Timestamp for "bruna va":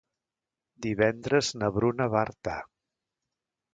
1.77-2.19